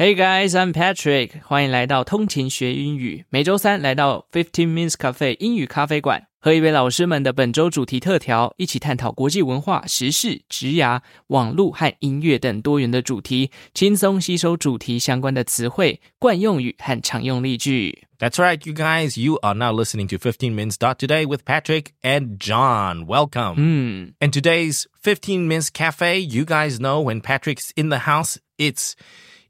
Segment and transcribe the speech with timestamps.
[0.00, 3.25] Hey guys, I'm Patrick，欢迎来到通勤学英语。
[3.29, 18.07] 每周三来到 Fifteen Minutes Cafe 英语咖啡馆，喝一杯老师们的本周主题特调，一起探讨国际文化、时事、职涯、网络和音乐等多元的主题，轻松吸收主题相关的词汇、惯用语和常用例句。
[18.17, 19.19] That's right, you guys.
[19.19, 23.05] You are now listening to 15 Minutes Dot Today with Patrick and John.
[23.05, 23.55] Welcome.
[23.57, 28.93] 嗯， And today's 15 Minutes Cafe, you guys know when Patrick's in the house, it's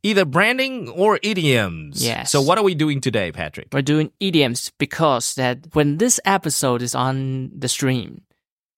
[0.03, 2.03] either branding or idioms.
[2.03, 2.31] Yes.
[2.31, 3.67] So what are we doing today, Patrick?
[3.71, 8.21] we're doing idioms because that when this episode is on the stream,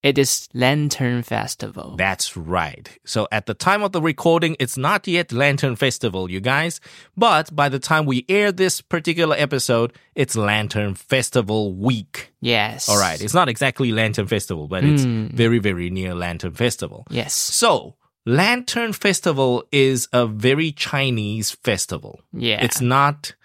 [0.04, 1.96] it is Lantern Festival.
[1.96, 2.90] That's right.
[3.06, 6.82] So at the time of the recording, it's not yet Lantern Festival, you guys.
[7.16, 12.34] But by the time we air this particular episode, it's Lantern Festival week.
[12.42, 12.90] yes.
[12.90, 13.22] All right.
[13.22, 15.28] It's not exactly Lantern Festival, but it's hmm.
[15.28, 17.08] very, very near Lantern Festival.
[17.10, 17.34] Yes.
[17.34, 17.96] So,
[18.26, 22.22] Lantern Festival is a very Chinese festival.
[22.32, 22.64] Yeah.
[22.64, 23.36] It's not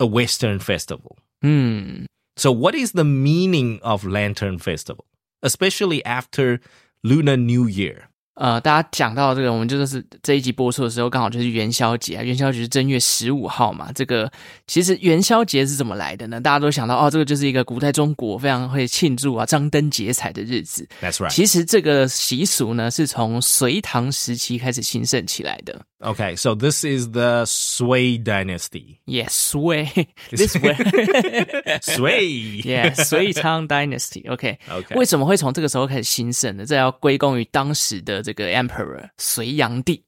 [0.00, 1.18] a Western festival.
[1.42, 2.06] Hmm.
[2.36, 5.06] So, what is the meaning of Lantern Festival,
[5.42, 6.60] especially after
[7.02, 8.08] Lunar New Year?
[8.36, 12.22] 呃，大家讲到这个，我们就是这一集播出的时候，刚好就是元宵节啊。
[12.22, 13.90] 元宵节是正月十五号嘛。
[13.94, 14.30] 这个
[14.66, 16.38] 其实元宵节是怎么来的呢？
[16.38, 20.86] 大家都想到哦，这个就是一个古代中国非常会庆祝啊、张灯结彩的日子。
[21.00, 21.30] That's right.
[21.30, 25.80] 其实这个习俗呢，是从隋唐时期开始兴盛起来的。
[25.98, 28.98] Okay, so this is the Sui dynasty.
[29.06, 29.88] Yes, Sui.
[30.30, 30.76] This way.
[31.80, 32.60] Sui.
[32.62, 34.30] Yeah, Sui Tang Dynasty.
[34.30, 36.66] OK，OK 为什么会从这个时候开始兴盛呢？
[36.66, 40.02] 这要归功于当时的这个 Emperor 隋炀帝。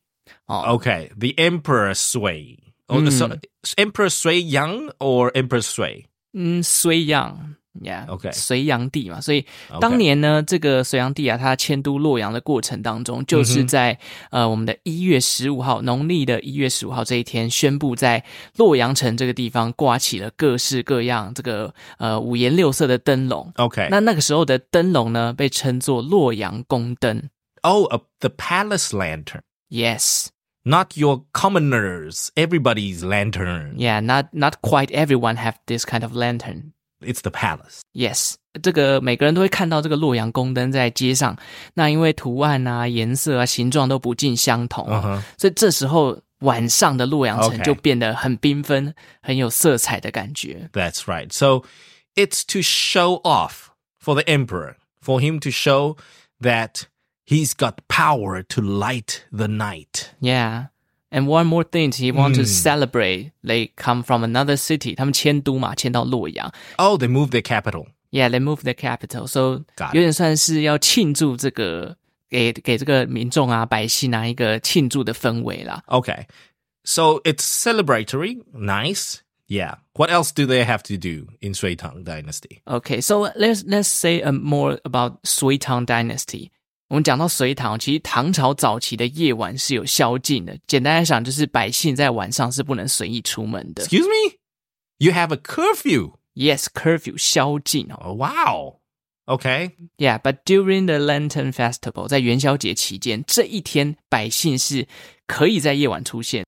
[0.46, 2.58] 哦 Okay, the Emperor Sui.
[2.88, 3.28] Oh, so,
[3.76, 6.06] Emperor Sui Yang or Emperor Sui?
[6.32, 13.98] 嗯，隋炀，Yeah，OK 隋炀帝嘛，所以 OK 当年呢，这个隋炀帝啊，他迁都洛阳的过程当中，就是在、
[14.30, 18.24] 呃我们的一月十五号，农历的一月十五号这一天，宣布在
[18.56, 23.52] 洛阳城这个地方挂起了各式各样这个呃五颜六色的灯笼。
[23.56, 23.88] Okay.
[23.90, 27.30] 那那个时候的灯笼呢，被称作洛阳宫灯。
[27.67, 29.41] oh, uh, the palace lantern.
[29.69, 30.29] Yes,
[30.65, 33.73] Not your commoners, everybody's lantern.
[33.77, 36.71] yeah, not not quite everyone have this kind of lantern.
[37.01, 37.81] It's the palace.
[37.93, 41.37] Yes，这个每个人都会看到这个洛阳宫灯在街上，
[41.73, 45.21] 那因为图案啊、颜色啊、形状都不尽相同啊 Uh-huh.
[45.41, 50.69] 所以这时候晚上的洛阳城 OK 就变得很缤纷、很有色彩的感觉。
[50.71, 51.29] That's right.
[51.33, 51.63] So
[52.15, 55.97] it's to show off for the emperor, for him to show
[56.41, 56.83] that
[57.27, 60.11] he's got power to light the night.
[60.19, 60.67] Yeah.
[61.11, 63.31] And one more thing, he want to 嗯 celebrate.
[63.43, 64.95] They come from another city.
[64.95, 66.51] 他们迁都嘛，迁到洛阳。
[66.77, 67.87] Oh, they moved their capital.
[68.11, 69.27] Yeah, they moved their capital.
[69.27, 69.95] So Got it.
[69.95, 71.95] 有点算是要庆祝这个，
[72.29, 75.83] 给给这个民众啊、百姓啊一个庆祝的氛围啦。
[75.87, 76.25] Okay.
[76.83, 78.41] So it's celebratory.
[78.53, 79.17] Nice.
[79.47, 79.75] Yeah.
[79.93, 82.61] What else do they have to do in Sui Tang dynasty?
[82.65, 86.49] Okay, so let's let's say uh, more about 隋唐 dynasty.
[86.88, 90.58] 我们讲到隋唐，其实唐朝早期的夜晚是有宵禁的。
[90.66, 93.84] 简单来讲，就是百姓在晚上是不能随意出门的。
[93.84, 94.38] Excuse me?
[94.96, 96.14] You have a curfew.
[96.34, 97.96] Yes, curfew 宵禁哦。
[97.96, 98.80] Oh, wow.
[99.26, 99.72] Okay.
[99.98, 104.88] Yeah, but during the Lantern Festival，在元宵节期间，这一天百姓是
[105.26, 106.46] 可以在夜晚出现。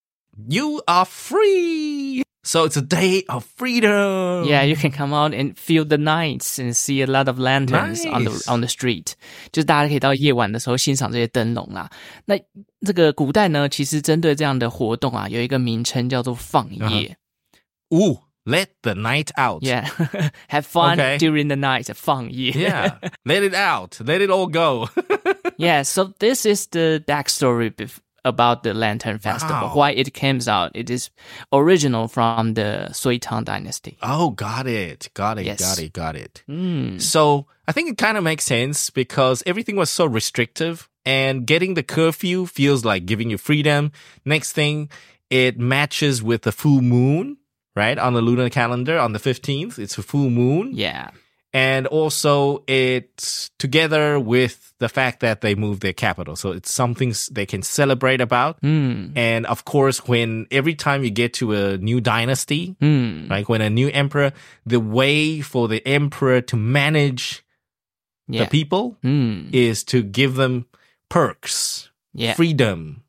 [0.49, 2.23] You are free.
[2.48, 4.46] So it's a day of freedom.
[4.46, 8.06] Yeah, you can come out and feel the nights and see a lot of lanterns
[8.06, 8.48] on the Nice.
[8.48, 9.14] on the street。
[9.52, 11.90] 就是大家可以到夜晚的时候欣赏这些灯笼啦。
[12.26, 12.36] 那
[12.86, 17.18] 这个古代呢，其实针对这样的活动啊，有一个名称叫做放夜。
[17.90, 19.64] Ooh, let the night out.
[19.64, 19.88] Yeah,
[20.50, 21.18] have fun Okay.
[21.18, 21.92] during the night.
[21.96, 22.52] 放夜。
[22.52, 23.00] Yeah.
[23.24, 24.00] let it out.
[24.06, 24.90] Let it all go.
[25.58, 25.84] yeah.
[25.84, 29.69] So this is the backstory bef- about the Lantern Festival.
[29.69, 29.75] Wow.
[29.75, 30.73] Why it came out?
[30.75, 31.11] It is
[31.53, 33.99] original from the Sui Tang Dynasty.
[34.03, 35.09] oh, got it.
[35.15, 35.47] Got it.
[35.47, 35.61] Yes.
[35.61, 35.93] Got it.
[35.93, 36.43] Got it.
[36.49, 37.01] Mm.
[37.01, 41.75] So I think it kind of makes sense because everything was so restrictive and getting
[41.75, 43.93] the curfew feels like giving you freedom.
[44.25, 44.91] Next thing,
[45.31, 47.39] it matches with the full moon,
[47.75, 47.99] right?
[47.99, 50.71] On the lunar calendar on the 15th, it's a full moon.
[50.75, 51.11] Yeah.
[51.53, 56.37] And also it's together with the fact that they moved their capital.
[56.37, 58.61] So it's something they can celebrate about.
[58.63, 59.13] Mm.
[59.17, 63.29] And of course, when every time you get to a new dynasty, Mm.
[63.29, 64.33] like when a new emperor,
[64.65, 67.43] the way for the emperor to manage
[68.29, 68.45] Yeah.
[68.45, 69.53] the people Mm.
[69.53, 70.67] is to give them
[71.09, 72.35] perks, Yeah.
[72.35, 73.03] freedom,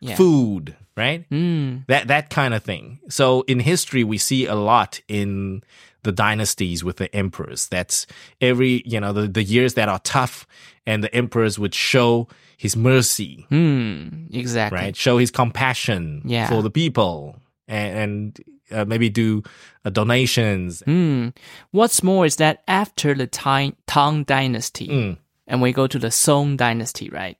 [0.00, 0.14] Yeah.
[0.14, 1.28] food, right?
[1.30, 1.84] Mm.
[1.88, 3.00] That that kind of thing.
[3.08, 5.62] So in history, we see a lot in
[6.02, 7.66] the dynasties with the emperors.
[7.68, 8.06] That's
[8.40, 10.46] every you know the the years that are tough,
[10.86, 14.34] and the emperors would show his mercy, Mm.
[14.34, 14.78] Exactly.
[14.78, 14.96] right?
[14.96, 16.48] Show his compassion Yeah.
[16.48, 17.36] for the people.
[17.70, 18.40] and, and
[18.72, 19.42] uh, maybe do
[19.84, 20.82] uh, donations.
[20.86, 21.28] Hmm.
[21.70, 25.18] What's more is that after the Tang, Tang Dynasty, Mm.
[25.46, 27.36] and we go to the Song Dynasty, right?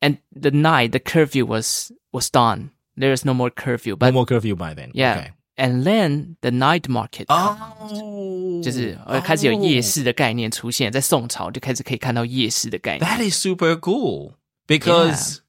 [0.00, 2.70] And the night, the curfew was was done.
[2.96, 4.90] There is no more curfew, No more curfew by then.
[4.94, 5.16] yeah.
[5.18, 5.30] Okay.
[5.57, 7.25] And then the night market.
[7.27, 13.05] Oh, 就是呃开始有夜市的概念出现，在宋朝就开始可以看到夜市的概念。
[13.07, 14.33] That is super cool
[14.65, 15.39] because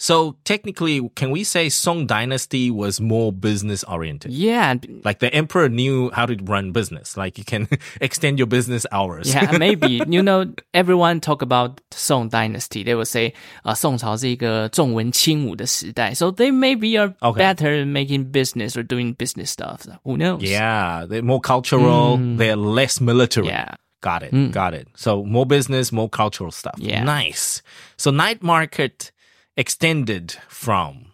[0.00, 4.30] so technically, can we say Song Dynasty was more business oriented?
[4.30, 4.74] Yeah,
[5.04, 7.16] Like the emperor knew how to run business.
[7.16, 7.66] Like you can
[8.02, 9.32] extend your business hours.
[9.32, 12.84] yeah, maybe you know everyone talk about Song Dynasty.
[12.84, 13.32] They will say
[13.62, 17.38] 啊、宋朝是一个重文轻武的时代，so they maybe are Okay.
[17.54, 19.86] better making business or doing business stuff.
[20.04, 20.42] Who knows?
[20.42, 22.18] Yeah, they're more cultural.
[22.18, 23.46] They're less military.
[23.46, 23.50] Mm.
[23.50, 23.74] Yeah.
[24.02, 24.52] Got it.
[24.52, 24.88] Got it.
[24.94, 26.74] So more business, more cultural stuff.
[26.78, 27.02] Yeah.
[27.02, 27.62] Nice.
[27.96, 29.10] So night market
[29.57, 31.07] extended from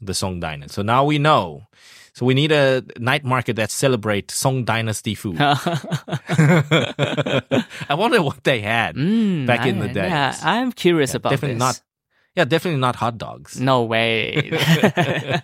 [0.00, 0.72] the Song Dynasty.
[0.74, 1.62] So now we know.
[2.14, 5.36] So we need a night market that celebrates Song Dynasty food.
[5.40, 5.54] I
[7.90, 8.96] wonder what they had
[9.46, 10.08] back in the day.
[10.08, 11.60] Mm, Yeah, I'm curious about definitely this.
[11.60, 11.80] not.
[12.34, 13.60] Yeah, definitely not hot dogs.
[13.60, 14.50] No way.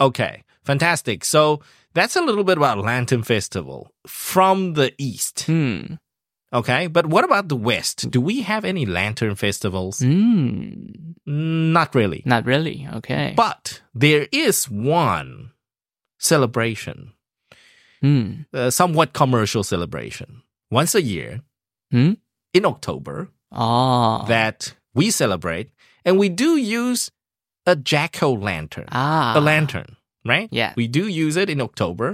[0.00, 1.24] okay, fantastic.
[1.24, 1.60] So
[1.94, 5.44] that's a little bit about Lantern Festival from the east.
[5.46, 5.94] hmm.
[6.52, 8.10] Okay, but what about the west?
[8.10, 10.00] Do we have any lantern festivals?
[10.00, 12.22] Mm, Not really.
[12.26, 12.86] not really.
[12.94, 13.32] Okay.
[13.36, 15.52] But there is one
[16.18, 17.12] celebration,
[18.00, 18.42] Hmm.
[18.52, 21.40] a somewhat commercial celebration, once a year
[21.90, 22.12] Hmm?
[22.52, 24.24] in October Oh.
[24.28, 25.70] that we celebrate,
[26.04, 27.10] and we do use
[27.66, 29.34] a jack o' lantern, ah.
[29.36, 30.48] a lantern, right?
[30.50, 30.74] Yeah.
[30.76, 32.12] We do use it in October.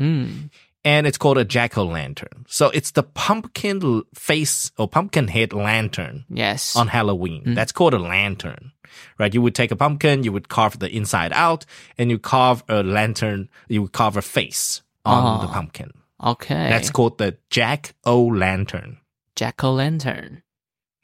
[0.84, 2.44] And it's called a jack o' lantern.
[2.48, 6.76] So it's the pumpkin face or pumpkin head lantern Yes.
[6.76, 7.44] on Halloween.
[7.44, 7.54] Mm.
[7.56, 8.72] That's called a lantern,
[9.19, 9.34] right?
[9.34, 11.66] You would take a pumpkin, you would carve the inside out,
[11.98, 15.42] and you carve a lantern, you would carve a face on uh-huh.
[15.42, 15.52] the Oh.
[15.52, 15.90] pumpkin.
[16.25, 16.69] okay.
[16.70, 18.98] That's called the jack o' lantern.
[19.36, 20.42] jack o' lantern.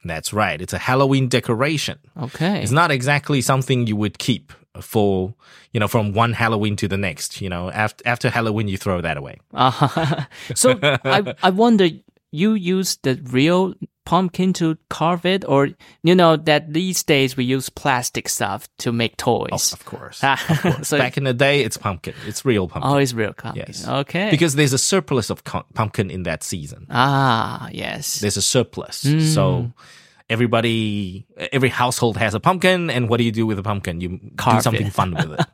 [0.03, 0.61] That's right.
[0.61, 1.97] It's a Halloween decoration.
[2.21, 2.61] Okay.
[2.61, 5.33] It's not exactly something you would keep for,
[5.71, 7.41] you know, from one Halloween to the next.
[7.41, 9.37] You know, after, after Halloween, you throw that away.
[9.53, 10.25] Uh-huh.
[10.55, 11.87] so I I wonder
[12.31, 13.73] you use the real
[14.05, 15.69] pumpkin to carve it or
[16.03, 19.73] you know that these days we use plastic stuff to make Oh, toys.
[19.77, 20.17] of course.
[20.83, 22.13] so Back in the day, it's pumpkin.
[22.27, 22.91] It's real pumpkin.
[22.91, 23.63] oh, it's real pumpkin.
[23.67, 23.87] Yes.
[23.87, 24.29] Okay.
[24.29, 25.43] Because there's a surplus of
[25.73, 26.85] pumpkin in that season.
[26.91, 28.19] ah, yes.
[28.19, 28.97] There's a surplus.
[29.33, 29.71] So
[30.29, 32.89] everybody, every household has a pumpkin.
[32.89, 34.01] And what do you do with a pumpkin?
[34.01, 34.93] You do Carve something it.
[34.93, 35.45] fun with it.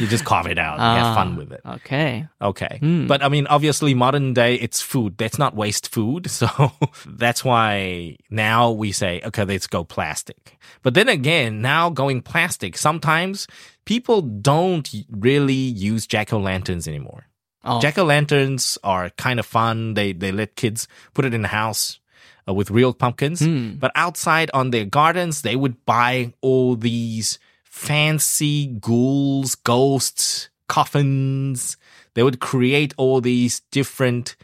[0.00, 0.78] you just carve it out.
[0.78, 1.60] and have fun with it.
[1.66, 2.26] Okay.
[2.40, 2.78] Okay.
[2.80, 3.06] Hmm.
[3.06, 5.16] But I mean, obviously, modern day, it's food.
[5.18, 6.28] That's not waste food.
[6.38, 6.70] So
[7.04, 10.56] that's why now we say, okay, let's go plastic.
[10.82, 13.48] But then again, now going plastic, sometimes
[13.86, 17.26] people don't really use jack o' lanterns anymore.
[17.64, 17.80] Oh.
[17.80, 19.94] Jack o' lanterns are kind of fun.
[19.94, 21.97] They they let kids put it in the house
[22.48, 23.40] uh, with real pumpkins.
[23.40, 23.74] Hmm.
[23.78, 31.76] But outside on their gardens, they would buy all these fancy ghouls, ghosts, coffins.
[32.14, 34.36] They would create all these different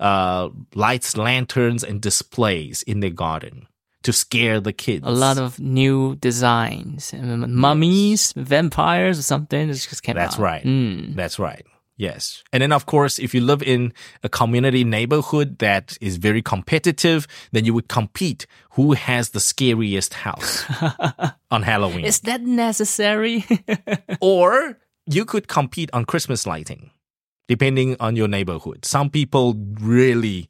[0.00, 3.66] uh, lights, lanterns, and displays in their garden
[4.02, 5.04] to scare the kids.
[5.06, 9.70] a lot of new designs, Um, mummies, vampires, or something.
[9.70, 10.40] It just came That's out.
[10.40, 10.64] right.
[10.64, 11.14] Mm.
[11.14, 11.64] That's right.
[12.02, 12.42] Yes.
[12.52, 13.92] And then, of course, if you live in
[14.24, 20.12] a community neighborhood that is very competitive, then you would compete who has the scariest
[20.12, 20.64] house
[21.52, 22.04] on Halloween.
[22.04, 23.44] Is that necessary?
[24.20, 26.90] or you could compete on Christmas lighting,
[27.46, 28.84] depending on your neighborhood.
[28.84, 30.48] Some people really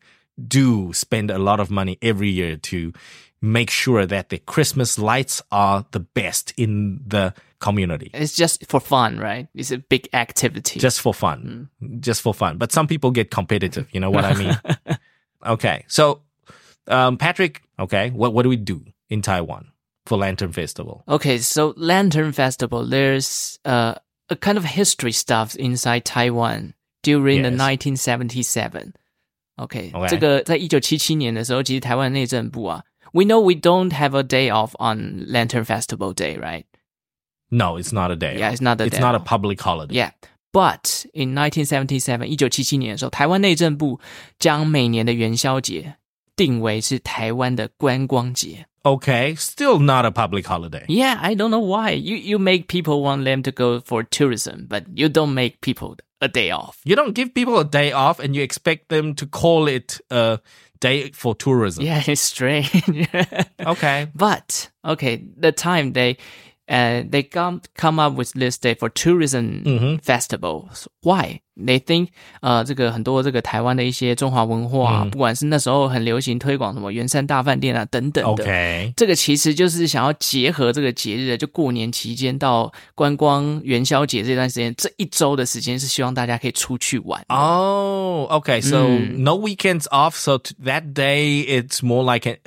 [0.48, 2.94] do spend a lot of money every year to
[3.41, 8.09] make sure that the Christmas lights are the best in the community.
[8.13, 9.47] it's just for fun, right?
[9.55, 10.79] It's a big activity.
[10.79, 12.57] just for fun, just for fun.
[12.57, 13.87] But some people get competitive.
[13.91, 14.57] You know what I mean?
[15.45, 15.83] okay.
[15.87, 16.21] So,
[16.87, 19.71] um, Patrick, okay, what, what do we do in Taiwan
[20.05, 21.03] for Lantern Festival?
[21.07, 23.95] Okay, so Lantern Festival, there's uh,
[24.29, 26.73] a kind of history stuff inside Taiwan
[27.03, 27.59] during the Yes.
[27.59, 28.93] 1977.
[29.59, 30.07] Okay, Okay.
[30.09, 36.65] 这个在一九七七年的时候，其实台湾内政部啊 ，we know we don't have a day off on Lantern Festival Day, right?
[37.49, 38.37] No, it's not a day.
[38.37, 38.53] Yeah, off.
[38.53, 39.25] it's not a It's day not a off.
[39.25, 39.95] public holiday.
[39.95, 40.11] Yeah.
[40.51, 43.99] But in 1977, 一九七七年的时候，台湾内政部
[44.39, 45.95] 将每年的元宵节
[46.35, 48.65] 定为是台湾的观光节。
[48.83, 50.85] Okay, still not a public holiday.
[50.87, 51.91] Yeah, I don't know why.
[51.93, 55.97] You you make people want them to go for tourism, but you don't make people
[56.19, 56.77] a day off.
[56.85, 60.39] You don't give people a day off and you expect them to call it a
[60.82, 61.84] day for tourism.
[61.84, 62.70] Yeah, it's strange.
[63.66, 64.08] Okay.
[64.14, 66.16] but okay, the time they
[66.68, 70.00] uh, they come come up with this day for tourism Mhm.
[70.02, 70.88] festivals.
[71.02, 71.40] Why?
[71.57, 72.09] They think
[72.41, 78.45] 呃，这个很多这个台湾的一些中华文化啊，嗯不管是那时候很流行推广什么圆山大饭店啊等等的。
[78.45, 78.93] Okay.
[78.95, 87.25] 这个其实就是想要结合这个节日，就过年期间到观光元宵节这段时间，这一周的时间是希望大家可以出去玩。
[87.29, 88.61] Oh, okay.
[88.61, 89.23] So Mm.
[89.23, 90.11] no weekends off.
[90.11, 92.37] So t- that day, it's more like a,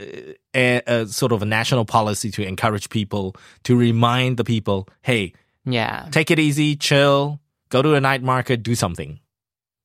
[0.54, 5.32] a, a sort of a national policy to encourage people to remind the people, hey,
[5.66, 7.38] Yeah， take it easy, chill,
[7.68, 9.18] go to a night market, do something.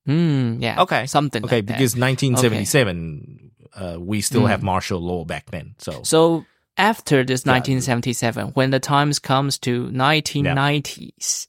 [0.07, 1.05] 嗯，Yeah， Okay.
[1.07, 1.77] something Okay, like that.
[1.77, 5.73] because 1977, uh, we still have martial law back then.
[5.79, 6.45] So So
[6.77, 11.45] after this 1977, when the times comes to 1990s，、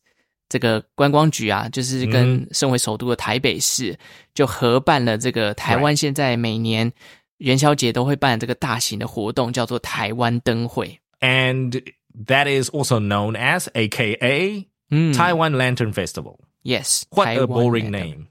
[0.49, 3.99] 这个观光局啊，就是跟身为首都的台北市、
[4.35, 6.91] 就合办了这个台湾现在每年
[7.39, 10.99] 元宵节都会办这个大型的活动，叫做台湾灯会。
[11.21, 11.83] and
[12.27, 16.39] that is also known as AKA 嗯 Taiwan Lantern Festival.
[16.63, 17.93] Yes, What a Taiwan boring Lantern.
[17.93, 18.29] name.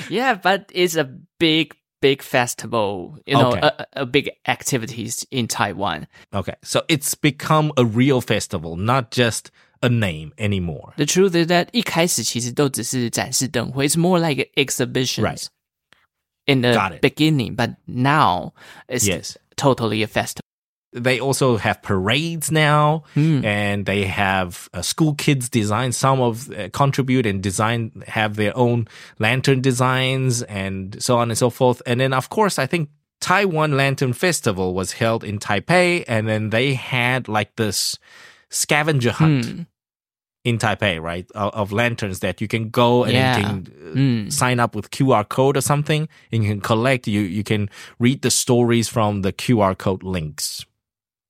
[0.09, 1.03] yeah, but it's a
[1.39, 3.17] big, big festival.
[3.25, 3.61] You know, Okay.
[3.61, 6.07] a, a big activities in Taiwan.
[6.33, 9.51] Okay, so it's become a real festival, not just
[9.83, 10.93] a name anymore.
[10.97, 15.45] The truth is that 一开始其实都只是展示灯会，it's more like exhibitions Right.
[16.45, 17.01] in the Got it.
[17.01, 18.53] beginning, but now
[18.87, 19.37] it's Yes.
[19.55, 20.41] totally a festival.
[20.96, 23.44] They also have parades now, Hmm.
[23.44, 25.92] and they have uh, school kids design.
[25.92, 28.88] Some of uh, contribute and design have their own
[29.18, 31.82] lantern designs, and so on and so forth.
[31.86, 32.88] And then, of course, I think
[33.20, 37.98] Taiwan Lantern Festival was held in Taipei, and then they had like this
[38.50, 39.44] scavenger hunt.
[39.46, 39.62] Hmm.
[40.44, 41.26] in Taipei, right?
[41.34, 43.36] Of, of lanterns that you can go and Yeah.
[43.36, 44.32] you can uh, Mm.
[44.32, 47.08] sign up with QR code or something, and you can collect.
[47.08, 50.64] You you can read the stories from the QR code links,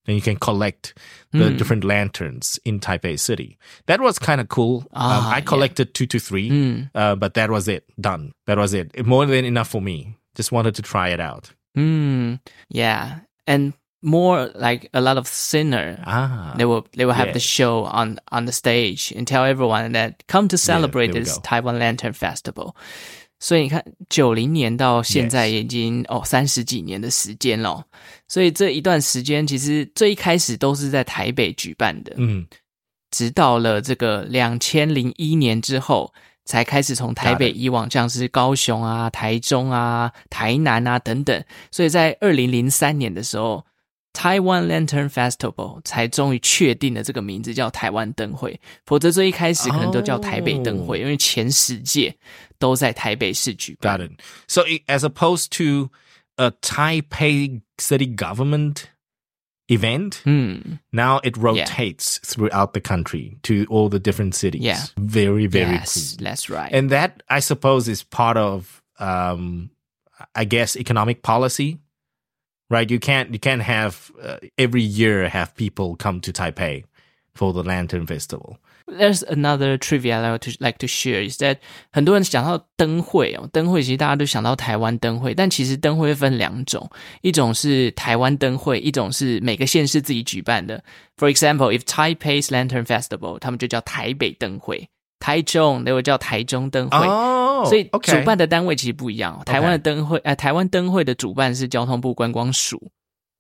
[0.07, 0.95] and you can collect
[1.33, 1.59] the Mm.
[1.59, 3.59] different lanterns in Taipei City.
[3.87, 4.81] That was kind of cool.
[4.93, 5.45] um, Ah, I yeah.
[5.45, 6.91] collected two to three, Mm.
[6.95, 7.85] uh, but that was it.
[8.01, 8.33] Done.
[8.47, 9.05] That was it.
[9.07, 10.17] More than enough for me.
[10.35, 11.53] Just wanted to try it out.
[11.77, 12.41] Mm.
[12.69, 16.00] Yeah, and more like a lot of singer.
[16.06, 17.44] Ah, They will they will have the yes.
[17.44, 21.36] show on on the stage and tell everyone that come to celebrate there we this
[21.36, 21.42] go.
[21.44, 22.74] Taiwan Lantern Festival.
[23.40, 25.52] 所以你看，九零年到现在 Yes.
[25.52, 27.84] 已经哦三十几年的时间了。
[28.28, 32.46] 所以这一段时间，其实最一开始都是在台北举办的， Mm.
[33.10, 36.14] 直到了这个两千零一年之后，
[36.46, 37.58] 才开始从台北 Got it.
[37.58, 41.44] 移往像是高雄啊、台中啊、台南啊等等。
[41.72, 43.66] 所以在二零零三年的时候
[44.16, 52.16] ，Taiwan Lantern Festival 才终于确定了这个名字叫台湾灯会，否则最一开始可能都叫台北灯会因为前十届
[52.60, 53.98] 都在台北市举办。
[53.98, 54.12] Got it.
[54.48, 55.90] So i- as opposed to
[56.36, 58.84] a Taipei city government
[59.68, 64.62] event, 嗯 now it rotates throughout the country to all the different cities.
[64.62, 64.84] Yeah.
[64.98, 66.26] Very, very yes, cool.
[66.26, 66.72] that's right.
[66.74, 69.70] And that, I suppose, is part of, um,
[70.36, 71.80] I guess, economic policy,
[72.70, 72.90] right?
[72.90, 76.84] You can't, you can't have uh, every year have people come to Taipei
[77.34, 78.58] for the Lantern Festival.
[78.88, 81.60] There's another trivia I would to like to share is that
[81.94, 86.90] 很多人想到灯会哦，灯会其实大家都想到台湾灯会，但其实灯会会分两种，
[87.22, 90.84] 一种是台湾灯会，一种是每个县市自己举办的。
[91.16, 94.88] For example, if Taipei's Lantern Festival，他们就叫台北灯会；
[95.20, 96.98] 台中那会叫台中灯会。
[97.08, 98.24] Oh, 所以主 okay.
[98.24, 99.44] 办的单位其实不一样哦。
[99.46, 102.92] 台湾的灯会，呃，台湾灯会的主办是交通部观光署，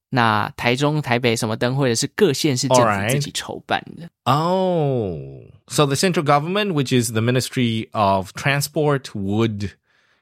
[0.09, 3.09] 那台中、台北什么灯会的是各县市政府 Alright.
[3.09, 4.07] 自己筹办的。
[4.25, 5.17] Oh,
[5.67, 9.71] so the central government, which is the Ministry of Transport, would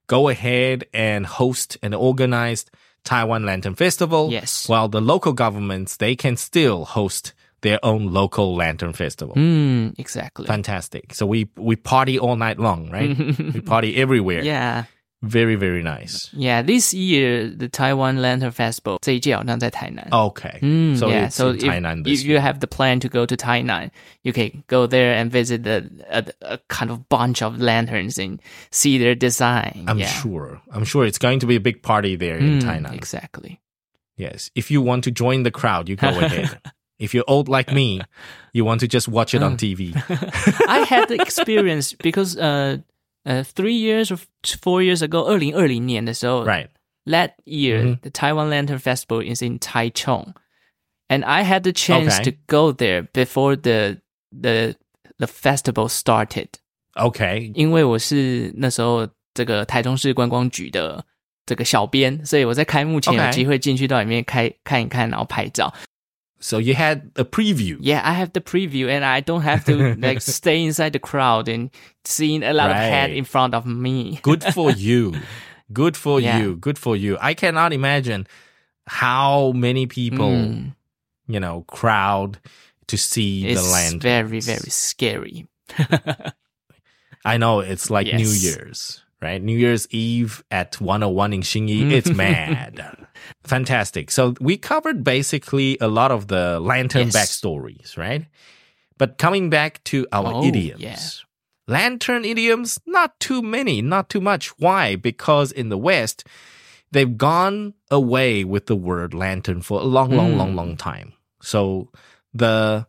[0.07, 2.63] go ahead and host and organize
[3.03, 4.29] Taiwan Lantern Festival.
[4.31, 4.69] Yes.
[4.69, 9.33] While the local governments, they can still host their own local lantern festival.
[9.35, 10.45] 嗯，exactly。
[10.45, 11.13] Fantastic.
[11.13, 13.17] So we we party all night long, right?
[13.53, 14.41] we party everywhere.
[14.43, 14.85] Yeah,
[15.21, 16.29] Very very nice.
[16.31, 16.61] yeah.
[16.61, 20.07] This year the Taiwan Lantern Festival 这一届好像在台南。
[20.11, 20.59] Okay.
[20.61, 21.27] 嗯 so yeah.
[21.27, 23.91] it's So in if, Tainan if this you have the plan to go to Tainan,
[24.23, 28.39] you can go there and visit the a, a kind of bunch of lanterns and
[28.71, 29.83] see their design.
[29.89, 30.07] I'm yeah.
[30.07, 30.61] sure.
[30.71, 32.93] I'm sure it's going to be a big party there in Mm, Tainan.
[32.95, 33.59] Exactly.
[34.15, 34.49] Yes.
[34.55, 36.61] If you want to join the crowd, you go ahead.
[36.99, 38.01] if you're old like me,
[38.53, 39.93] you want to just watch it on TV.
[40.67, 42.79] I had the experience because uh,
[43.25, 44.17] uh, three years or
[44.61, 46.67] four years ago, 二零二零年的时候 right.
[47.05, 47.99] that year, Mhm.
[48.01, 50.33] the Taiwan Lantern Festival is in Taichung,
[51.07, 52.31] and I had the chance Okay.
[52.31, 53.97] to go there before the
[54.31, 54.75] the
[55.17, 56.47] the festival started.
[56.95, 57.51] Okay.
[57.55, 61.03] 因为我是那时候这个台中市观光局的
[61.45, 63.31] 这个小编，所以我在开幕前有 Okay.
[63.31, 65.73] 机会进去到里面开看一看，然后拍照。
[66.44, 67.78] So you had a preview.
[67.80, 71.48] Yeah, I have the preview and I don't have to like stay inside the crowd
[71.48, 71.70] and
[72.04, 74.18] seeing a lot of head in front of me.
[74.20, 75.14] Good for you.
[75.72, 76.36] Good for Yeah.
[76.38, 76.56] you.
[76.56, 77.16] Good for you.
[77.18, 78.26] I cannot imagine
[78.86, 80.74] how many people, Mm.
[81.26, 82.36] you know, crowd
[82.88, 84.02] to see It's the land.
[84.02, 85.46] very, very scary.
[87.24, 89.40] I know it's like New Year's, right?
[89.42, 91.90] New Year's Eve at 101 in Xinyi.
[91.90, 93.03] It's mad.
[93.44, 94.10] Fantastic.
[94.10, 97.16] So we covered basically a lot of the lantern Yes.
[97.16, 98.26] backstories, right?
[98.98, 100.80] But coming back to our Oh, idioms.
[100.80, 100.98] yeah.
[101.66, 104.48] Lantern idioms, not too many, not too much.
[104.58, 104.96] Why?
[104.96, 106.24] Because in the West,
[106.92, 110.56] they've gone away with the word lantern for a long, long, long, Mm.
[110.56, 111.14] long time.
[111.40, 111.90] So
[112.34, 112.86] the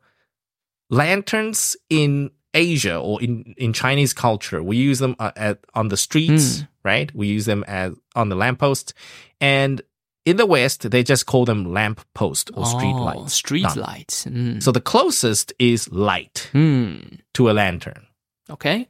[0.90, 5.98] lanterns in Asia or in, in Chinese culture, we use them uh, at, on the
[5.98, 6.68] streets, Mm.
[6.84, 7.16] right?
[7.16, 8.94] We use them as on the lamppost.
[9.42, 9.82] And
[10.26, 13.34] in the West, they just call them lamp post or street Oh, lights.
[13.34, 13.80] Street Done.
[13.80, 14.26] lights.
[14.26, 14.62] Mm.
[14.62, 16.98] So the closest is light Hmm.
[17.36, 18.08] to a lantern.
[18.50, 18.88] Okay.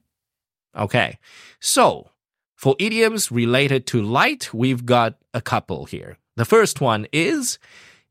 [0.75, 1.19] Okay.
[1.59, 2.09] So
[2.55, 6.17] for idioms related to light, we've got a couple here.
[6.37, 7.59] The first one is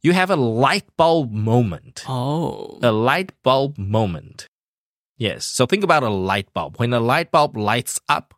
[0.03, 2.05] you have a light bulb moment.
[2.09, 2.79] Oh.
[2.83, 4.49] A light bulb moment.
[5.17, 5.45] Yes.
[5.47, 6.77] So think about a light bulb.
[6.79, 8.35] When a light bulb lights up,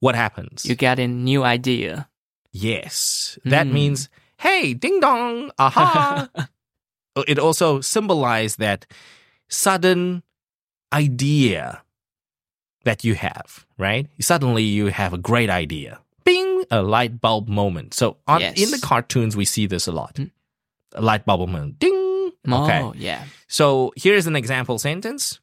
[0.00, 0.64] what happens?
[0.64, 2.08] You get a new idea.
[2.52, 3.38] Yes.
[3.44, 3.72] That Hmm.
[3.74, 6.28] means, hey, ding dong, aha.
[7.28, 8.86] it also symbolizes that
[9.48, 10.22] sudden
[10.92, 11.82] idea
[12.84, 14.06] that you have, right?
[14.20, 16.00] Suddenly you have a great idea.
[16.24, 17.94] Bing, a light bulb moment.
[17.94, 18.58] So on Yes.
[18.60, 20.14] in the cartoons we see this a lot.
[20.14, 20.30] Mm.
[20.94, 21.78] A light bulb moment.
[21.78, 22.32] Ding.
[22.48, 22.80] Okay.
[22.82, 23.24] Oh, yeah.
[23.48, 25.38] So here's an example sentence.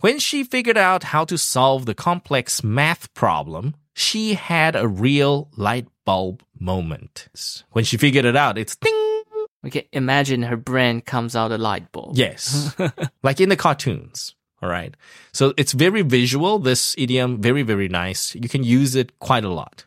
[0.00, 5.48] When she figured out how to solve the complex math problem, she had a real
[5.56, 7.28] light bulb moment.
[7.72, 9.22] When she figured it out, it's ding.
[9.66, 12.16] Okay, imagine her brain comes out a light bulb.
[12.16, 12.76] Yes.
[13.24, 14.36] like in the cartoons.
[14.62, 14.96] All right.
[15.32, 18.36] So it's very visual, this idiom, very, very nice.
[18.36, 19.84] You can use it quite a lot.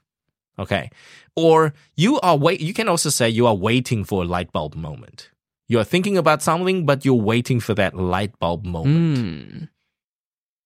[0.60, 0.92] Okay.
[1.38, 4.76] Or you are wait you can also say you are waiting for a light bulb
[4.76, 5.32] moment.
[5.70, 9.18] You are thinking about something, but you're waiting for that light bulb moment.
[9.18, 9.64] Hmm.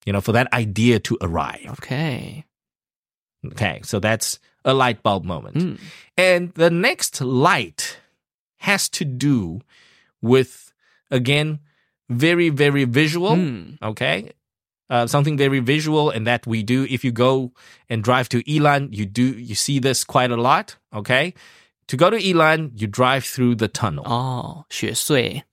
[0.08, 1.77] You know, for that idea to arrive.
[1.77, 2.45] Okay.
[3.51, 3.81] Okay.
[3.84, 5.58] So that's a light bulb moment.
[5.58, 5.75] Hmm.
[6.17, 7.97] And the next light
[8.58, 9.62] has to do
[10.21, 10.73] with,
[11.12, 11.60] again,
[12.10, 13.36] very, very visual.
[13.36, 13.75] Hmm.
[13.81, 14.31] Okay.
[14.88, 17.51] Uh, something very visual and that we do if you go
[17.89, 20.77] and drive to Yilan, you do, you see this quite a lot.
[20.93, 21.34] Okay.
[21.88, 24.03] To go to Yilan, you drive through the tunnel.
[24.08, 25.43] Oh, 雪隧.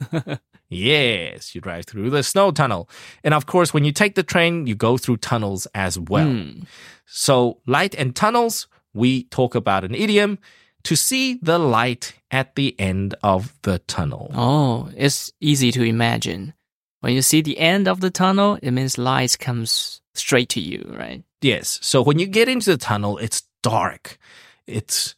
[0.73, 2.89] Yes, you drive through the snow tunnel.
[3.23, 6.29] And of course, when you take the train, you go through tunnels as well.
[6.29, 6.61] Hmm.
[7.07, 10.39] So, light and tunnels, we talk about an idiom
[10.85, 14.31] to see the light at the end of the tunnel.
[14.35, 16.55] Oh, it's easy to imagine.
[17.01, 20.91] When you see the end of the tunnel, it means light comes straight to you,
[20.97, 21.23] right?
[21.41, 21.79] Yes.
[21.83, 24.19] So, when you get into the tunnel, it's dark,
[24.67, 25.15] it's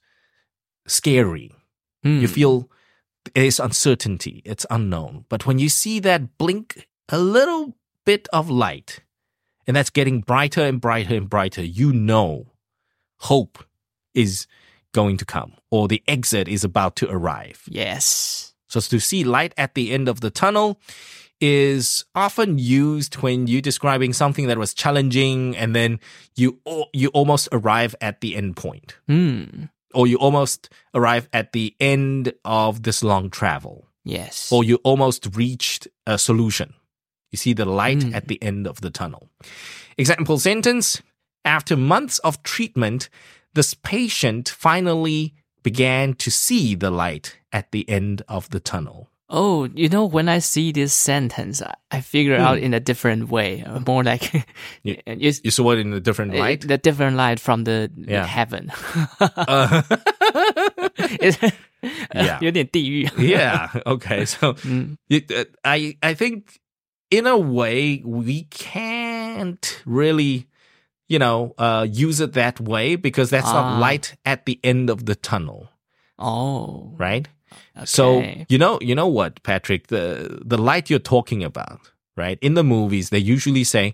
[0.86, 1.52] scary.
[2.02, 2.20] Hmm.
[2.20, 2.70] You feel
[3.34, 5.24] there's uncertainty, it's unknown.
[5.28, 9.00] But when you see that blink a little bit of light,
[9.66, 12.46] and that's getting brighter and brighter and brighter, you know
[13.18, 13.64] hope
[14.14, 14.46] is
[14.92, 17.62] going to come or the exit is about to arrive.
[17.66, 18.54] Yes.
[18.68, 20.80] So to see light at the end of the tunnel
[21.40, 25.98] is often used when you're describing something that was challenging and then
[26.36, 26.60] you
[26.92, 29.64] you almost arrive at the end point Hmm.
[29.94, 34.50] Or you almost arrive at the end of this long travel Yes.
[34.52, 36.74] or you almost reached a solution.
[37.32, 38.14] You see the light Mm.
[38.14, 39.28] at the end of the tunnel.
[39.98, 41.02] Example sentence
[41.46, 43.10] After months of treatment,
[43.54, 49.69] this patient finally began to see the light at the end of the tunnel Oh,
[49.75, 53.61] you know, when I see this sentence, I, I figure out in a different way,
[53.63, 54.33] uh, more like
[54.83, 56.61] You- you, You saw it in a different light?
[56.67, 58.25] the different light from the Yeah.
[58.25, 58.71] heaven.
[59.19, 59.83] Uh,
[61.21, 61.53] It-
[62.13, 62.39] Yeah.
[62.41, 63.05] 有点地狱。
[63.17, 63.69] yeah.
[63.85, 64.25] Okay.
[64.25, 64.97] So Mm.
[65.09, 66.59] it, uh, I I think
[67.09, 70.47] in a way we can't really
[71.07, 73.53] you know uh, use it that way because that's Ah.
[73.53, 75.69] not light at the end of the tunnel,
[76.17, 77.29] Oh, right?
[77.85, 78.45] So okay.
[78.49, 81.79] you know you know what Patrick the the light you're talking about,
[82.17, 82.37] right?
[82.41, 83.93] In the movies they usually say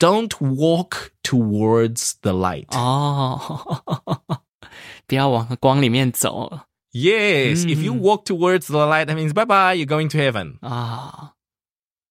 [0.00, 2.68] don't walk towards the light.
[2.70, 3.82] 哦，
[5.06, 6.60] 不要往光里面走
[6.92, 8.00] Yes, if you Mm.
[8.00, 10.58] walk towards the light that means bye bye you're going to heaven.
[10.60, 11.34] 啊。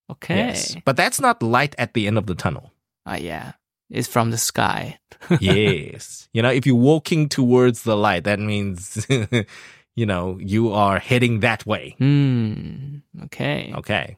[0.09, 0.35] Okay.
[0.53, 0.75] Yes.
[0.85, 2.71] But that's not light at the end of the tunnel.
[3.05, 3.53] Ah, yeah.
[3.89, 4.99] It's from the sky.
[5.41, 6.29] yes.
[6.31, 9.05] You know, if you're walking towards the light, that means
[9.94, 11.94] you know, you are heading that way.
[11.98, 12.98] Hmm.
[13.24, 13.72] Okay.
[13.76, 14.16] Okay.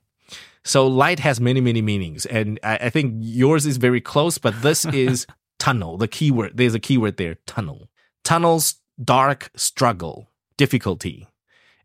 [0.64, 2.24] So light has many, many meanings.
[2.26, 5.26] And I, I think yours is very close, but this is
[5.58, 5.98] tunnel.
[5.98, 7.88] The keyword, there's a keyword there, tunnel.
[8.22, 11.28] Tunnels, dark, struggle, difficulty.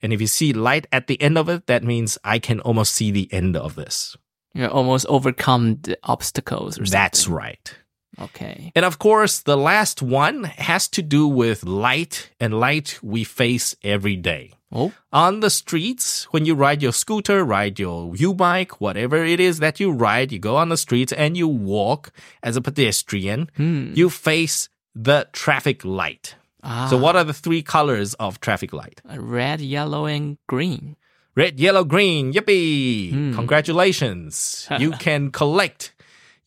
[0.01, 2.93] And if you see light at the end of it, that means I can almost
[2.93, 4.15] see the end of this.
[4.53, 6.91] You almost overcome the obstacles or something.
[6.91, 7.75] That's right.
[8.19, 8.71] Okay.
[8.75, 13.75] And of course, the last one has to do with light and light we face
[13.83, 14.53] every day.
[14.71, 14.93] Oh.
[15.11, 19.79] On the streets, when you ride your scooter, ride your U-bike, whatever it is that
[19.79, 22.11] you ride, you go on the streets and you walk
[22.43, 26.35] as a pedestrian, you face the traffic light.
[26.61, 26.87] Ah.
[26.89, 29.01] So what are the three colors of traffic light?
[29.05, 30.97] Red, yellow, and green.
[31.35, 32.33] Red, yellow, green.
[32.33, 33.33] Yippee!
[33.33, 34.67] Congratulations.
[34.77, 35.93] you can collect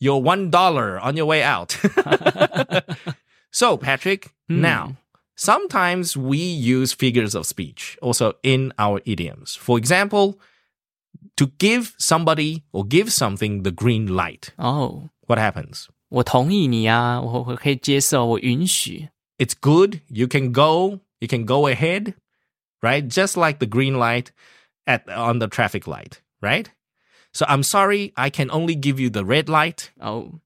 [0.02, 1.76] your one dollar on your way out.
[3.50, 4.96] so, Patrick, now,
[5.36, 9.54] sometimes we use figures of speech also in our idioms.
[9.54, 10.38] For example,
[11.36, 15.88] to give somebody or give something the green light, 哦， what happens?
[16.10, 19.08] 我同意你啊，我我可以接受，我允许。
[19.38, 20.00] It's good.
[20.08, 21.00] You can go.
[21.20, 22.14] You can go ahead,
[22.80, 23.08] right?
[23.08, 24.28] Just like the green light
[24.86, 26.66] at on the traffic light, right?
[27.33, 30.39] So I'm sorry, I can only give you the red light, 哦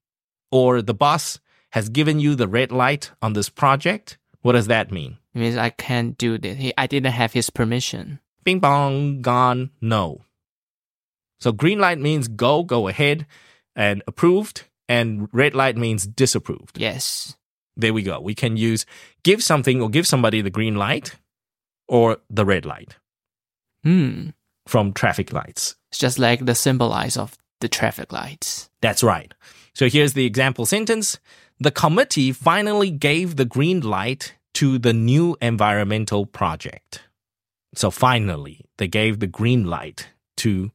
[0.52, 1.40] ，or the boss
[1.72, 4.18] has given you the red light on this project.
[4.42, 5.18] What does that mean?
[5.36, 6.58] it means I can't do this.
[6.58, 8.20] He, I didn't have his permission.
[8.44, 10.22] Bing bong, gone, no.
[11.40, 13.28] So green light means go, go ahead,
[13.76, 16.80] and approved, and red light means disapproved.
[16.80, 17.36] Yes.
[17.76, 18.20] There we go.
[18.20, 18.86] We can use
[19.24, 21.16] give something or give somebody the green light
[21.88, 22.96] or the red light
[23.84, 24.30] Hmm.
[24.66, 25.76] from traffic lights.
[25.98, 28.70] It's just like the symbolize of the traffic lights.
[28.82, 29.34] That's right.
[29.74, 31.18] So here's the example sentence.
[31.60, 37.02] The committee finally gave the green light to the new environmental project.
[37.74, 40.10] So finally, they gave the green light
[40.46, 40.70] to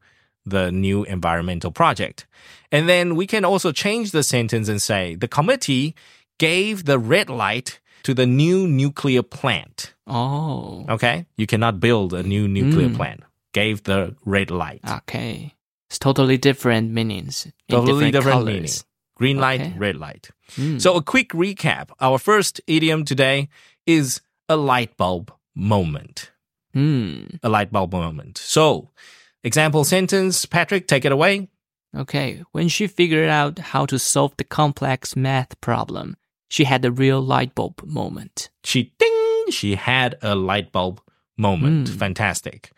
[0.44, 2.26] the new environmental project.
[2.72, 5.94] And then we can also change the sentence and say the committee
[6.40, 9.94] gave the red light to the new nuclear plant.
[10.08, 10.84] Oh.
[10.88, 11.26] Okay?
[11.36, 12.96] You cannot build a new nuclear Mm.
[12.96, 13.20] plant.
[13.52, 14.80] Gave the red light.
[14.88, 15.54] Okay.
[15.88, 17.46] It's totally different meanings.
[17.68, 18.70] Totally different, meaning.
[19.16, 19.74] Green light, Okay.
[19.78, 20.30] red light.
[20.56, 20.80] Mm.
[20.80, 21.90] So a quick recap.
[22.00, 23.48] Our first idiom today
[23.86, 26.30] is a light bulb moment.
[26.72, 27.24] Hmm.
[27.42, 28.38] A light bulb moment.
[28.38, 28.88] So,
[29.44, 31.48] example sentence, Patrick, take it away.
[31.94, 32.42] Okay.
[32.52, 36.16] When she figured out how to solve the complex math problem,
[36.48, 38.48] she had a real light bulb moment.
[38.64, 41.02] She ding, she had a light bulb
[41.36, 41.88] moment.
[41.88, 41.96] Mm.
[41.98, 42.70] Fantastic.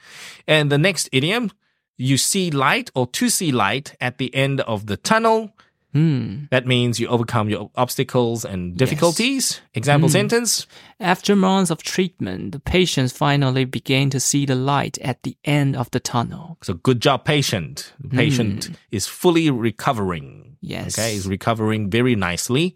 [0.47, 1.51] And the next idiom,
[1.97, 5.51] you see light or to see light at the end of the tunnel.
[5.93, 6.47] Hmm.
[6.51, 9.61] That means you overcome your obstacles and difficulties.
[9.75, 10.13] Example Mm.
[10.13, 10.67] sentence,
[10.99, 15.77] After months of treatment, the patients finally began to see the light at the end
[15.77, 16.57] of the tunnel.
[16.63, 17.93] So good job, patient.
[18.01, 20.57] The patient is fully recovering.
[20.61, 20.99] Yes.
[20.99, 22.75] Okay, is recovering very nicely.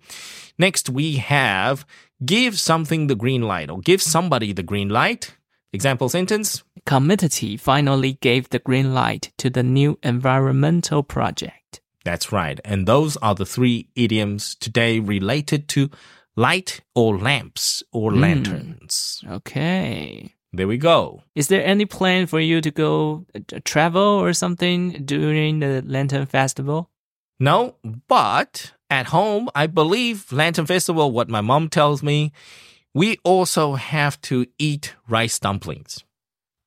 [0.59, 1.85] Next, we have
[2.25, 5.35] give something the green light or give somebody the green light.
[5.73, 6.63] Example sentence.
[6.87, 11.81] Committee finally gave the green light to the new environmental project.
[12.05, 12.59] That's right.
[12.65, 15.91] And those are the three idioms today related to
[16.37, 19.23] light or lamps or lanterns.
[19.29, 20.35] Okay.
[20.53, 21.23] There we go.
[21.35, 26.25] Is there any plan for you to go uh, travel or something during the Lantern
[26.25, 26.89] Festival?
[27.39, 27.77] No,
[28.09, 32.33] but at home, I believe Lantern Festival, what my mom tells me,
[32.99, 36.05] we also have to eat rice dumplings.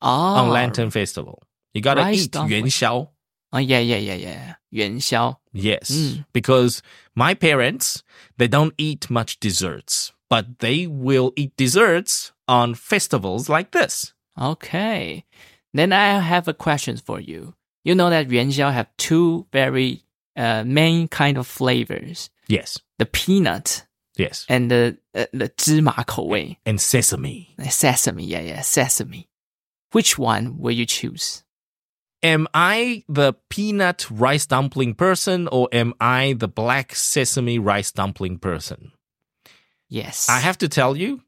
[0.01, 1.43] Oh, on Lantern Festival.
[1.73, 2.59] You gotta rice eat dumpling.
[2.65, 3.09] yuan xiao.
[3.53, 4.55] Oh, yeah, yeah, yeah, yeah.
[4.71, 5.37] Yuan xiao.
[5.53, 6.25] Yes, Mm.
[6.33, 6.81] because
[7.15, 8.03] my parents
[8.37, 14.13] they don't eat much desserts, but they will eat desserts on festivals like this.
[14.39, 15.25] Okay.
[15.73, 17.53] Then I have a question for you.
[17.83, 20.03] You know that yuan xiao have two very
[20.35, 23.85] uh, main kind of flavors: Yes, the peanut
[24.16, 27.48] yes, and the uh, the 芝麻口味 and sesame.
[27.68, 28.24] sesame.
[28.24, 29.28] Yeah, yeah, sesame.
[29.92, 31.42] Which one will you choose?
[32.22, 38.38] Am I the peanut rice dumpling person or am I the black sesame rice dumpling
[38.38, 38.92] person?
[39.88, 40.28] Yes.
[40.28, 41.22] I have to tell you,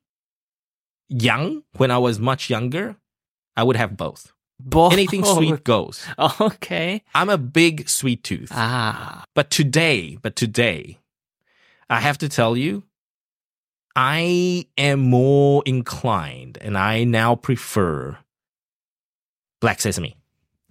[1.08, 2.96] young, when I was much younger,
[3.56, 4.32] I would have both.
[4.58, 4.92] both.
[4.92, 6.04] Anything sweet goes.
[6.18, 7.02] Okay.
[7.14, 8.50] I'm a big sweet tooth.
[8.52, 9.24] Ah.
[9.34, 10.98] But today, but today,
[11.93, 12.83] I have to tell you,
[13.95, 18.17] I am more inclined and I now prefer
[19.61, 20.17] black sesame.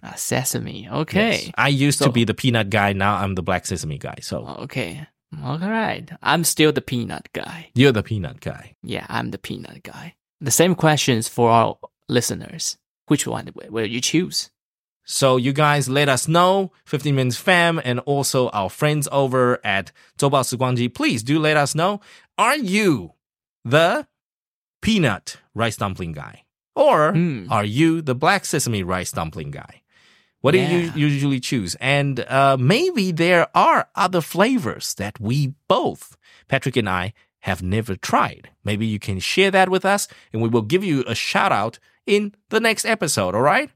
[0.03, 0.89] ah, sesame.
[0.91, 1.31] Okay.
[1.45, 1.51] Yes.
[1.57, 2.93] I used So- to be the peanut guy.
[2.93, 4.15] Now I'm the black sesame guy.
[4.21, 5.07] So Okay.
[5.43, 6.11] All right.
[6.21, 7.69] I'm still the peanut guy.
[7.73, 8.75] you're the peanut guy.
[8.83, 10.15] Yeah, I'm the peanut guy.
[10.41, 11.77] The same questions for our
[12.09, 12.77] listeners?
[13.07, 14.49] Which one will you choose?
[15.05, 19.91] So you guys let us know, 15 Minutes Fam, and also our friends over at
[20.17, 20.93] Zobao Siguangji.
[20.93, 21.99] Please do let us know.
[22.37, 23.13] Are you
[23.65, 24.07] the
[24.81, 26.43] peanut rice dumpling guy?
[26.75, 27.49] Or mm.
[27.51, 29.81] are you the black sesame rice dumpling guy?
[30.41, 30.69] What yeah.
[30.69, 31.75] do you usually choose?
[31.75, 37.95] And uh, maybe there are other flavors that we both, Patrick and I, have never
[37.95, 38.49] tried.
[38.63, 41.77] Maybe you can share that with us and we will give you a shout out
[42.05, 43.69] in the next episode, all right?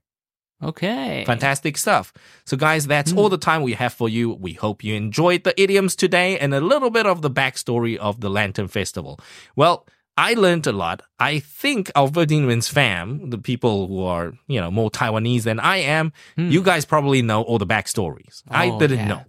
[0.64, 1.24] Okay.
[1.26, 2.12] Fantastic stuff.
[2.46, 3.32] So, guys, that's all hmm.
[3.32, 4.34] the time we have for you.
[4.34, 8.22] We hope you enjoyed the idioms today and a little bit of the backstory of
[8.22, 9.20] the Lantern Festival.
[9.56, 9.86] Well,
[10.18, 11.04] I learned a lot.
[11.20, 15.60] I think our 15 Mins fam, the people who are, you know, more Taiwanese than
[15.60, 16.50] I am, hmm.
[16.50, 18.42] you guys probably know all the backstories.
[18.50, 19.08] I Oh, didn't yeah.
[19.08, 19.22] know.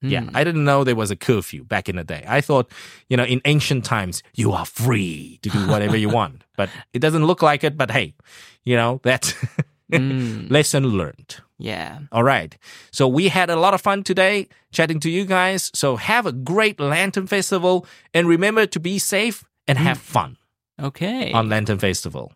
[0.00, 0.08] Hmm.
[0.08, 2.24] Yeah, I didn't know there was a curfew back in the day.
[2.26, 2.72] I thought,
[3.10, 6.44] you know, in ancient times, you are free to do whatever you want.
[6.56, 7.76] But it doesn't look like it.
[7.76, 8.14] But hey,
[8.64, 9.34] you know, that's
[9.98, 10.50] Mm.
[10.56, 11.36] lesson learned.
[11.58, 11.98] Yeah.
[12.12, 12.56] All right.
[12.90, 15.70] So we had a lot of fun today chatting to you guys.
[15.74, 19.82] So have a great Lantern Festival and remember to be safe and mm.
[19.82, 20.36] have fun
[20.80, 21.32] Okay.
[21.32, 22.32] on Lantern Festival.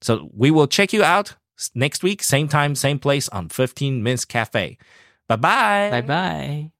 [0.00, 1.36] So we will check you out
[1.74, 4.78] next week, same time, same place on 15 Minutes Cafe.
[5.28, 5.90] Bye bye.
[5.90, 6.70] Bye bye.